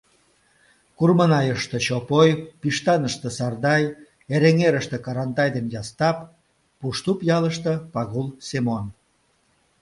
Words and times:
Курманайыште— 0.97 1.77
Чопой, 1.85 2.29
Пиштаныште— 2.61 3.29
Сардай, 3.37 3.83
Эреҥерыште— 4.33 4.97
Карантай 5.05 5.49
ден 5.55 5.65
Ястап, 5.81 6.17
Пуштуп 6.79 7.19
ялыште— 7.37 7.73
Пагул 7.93 8.27
Семон... 8.47 8.85